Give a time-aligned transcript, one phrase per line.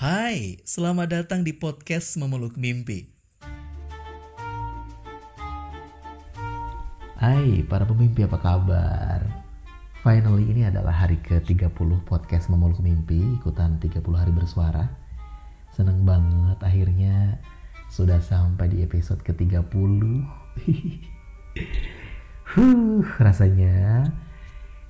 [0.00, 3.04] Hai, selamat datang di podcast Memeluk Mimpi.
[7.20, 9.20] Hai para pemimpi apa kabar?
[10.00, 14.88] Finally ini adalah hari ke-30 podcast Memeluk Mimpi ikutan 30 hari bersuara.
[15.76, 17.36] Seneng banget akhirnya
[17.92, 19.68] sudah sampai di episode ke-30.
[22.56, 24.08] huh, rasanya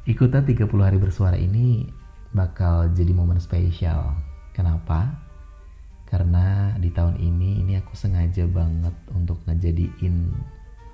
[0.07, 1.91] ikutan 30 hari bersuara ini
[2.31, 4.30] bakal jadi momen spesial.
[4.61, 5.09] Kenapa?
[6.05, 10.37] Karena di tahun ini ini aku sengaja banget untuk ngejadiin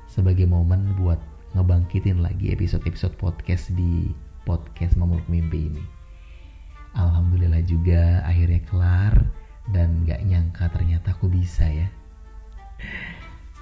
[0.06, 1.18] sebagai momen buat
[1.50, 4.14] ngebangkitin lagi episode-episode podcast di
[4.46, 5.82] podcast Memeluk Mimpi ini.
[6.94, 9.18] Alhamdulillah juga akhirnya kelar
[9.74, 11.90] dan gak nyangka ternyata aku bisa ya.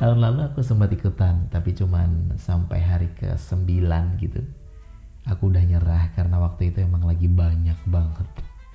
[0.05, 3.89] Tahun lalu aku sempat ikutan tapi cuman sampai hari ke-9
[4.21, 4.45] gitu.
[5.33, 8.29] Aku udah nyerah karena waktu itu emang lagi banyak banget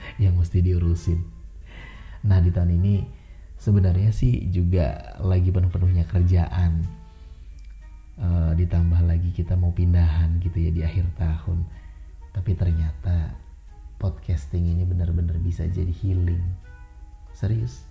[0.23, 1.21] yang mesti diurusin.
[2.25, 3.05] Nah di tahun ini
[3.59, 6.83] sebenarnya sih juga lagi penuh-penuhnya kerjaan.
[8.19, 11.63] Uh, ditambah lagi kita mau pindahan gitu ya di akhir tahun.
[12.35, 13.31] Tapi ternyata
[13.99, 16.43] podcasting ini benar-benar bisa jadi healing.
[17.31, 17.83] Serius?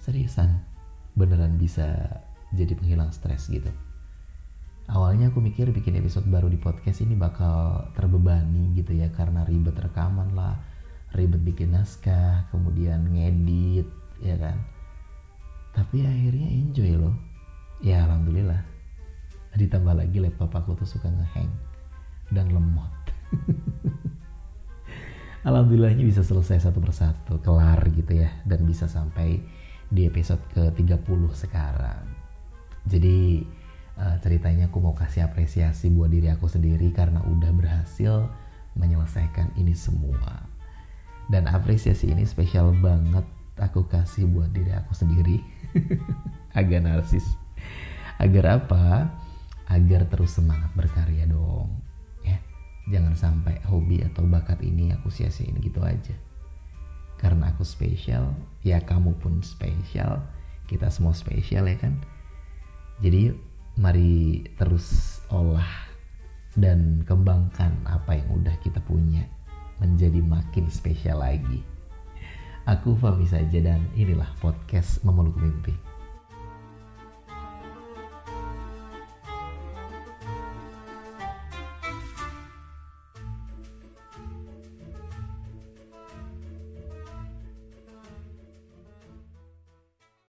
[0.00, 0.56] Seriusan?
[1.16, 2.20] Beneran bisa
[2.52, 3.68] jadi penghilang stres gitu.
[4.86, 9.74] Awalnya aku mikir bikin episode baru di podcast ini bakal terbebani gitu ya karena ribet
[9.74, 10.54] rekaman lah
[11.14, 13.86] ribet bikin naskah kemudian ngedit
[14.24, 14.58] ya kan?
[15.76, 17.16] Tapi akhirnya enjoy loh.
[17.84, 18.64] Ya alhamdulillah.
[19.56, 21.52] Ditambah lagi laptop aku tuh suka ngehang
[22.32, 22.90] dan lemot.
[25.46, 29.38] Alhamdulillahnya bisa selesai satu persatu kelar gitu ya dan bisa sampai
[29.86, 32.02] di episode ke 30 sekarang.
[32.82, 33.46] Jadi
[33.94, 38.26] uh, ceritanya aku mau kasih apresiasi buat diri aku sendiri karena udah berhasil
[38.74, 40.55] menyelesaikan ini semua
[41.26, 43.26] dan apresiasi ini spesial banget
[43.58, 45.42] aku kasih buat diri aku sendiri.
[46.58, 47.24] Agak narsis.
[48.20, 49.10] Agar apa?
[49.66, 51.82] Agar terus semangat berkarya dong.
[52.22, 52.38] Ya
[52.88, 56.14] jangan sampai hobi atau bakat ini aku sia-siain gitu aja.
[57.16, 60.22] Karena aku spesial ya kamu pun spesial.
[60.70, 61.98] Kita semua spesial ya kan?
[63.02, 63.34] Jadi
[63.76, 65.68] mari terus olah
[66.56, 69.28] dan kembangkan apa yang udah kita punya
[69.80, 71.62] menjadi makin spesial lagi.
[72.66, 75.85] Aku Fahmi saja dan inilah podcast Memeluk Mimpi.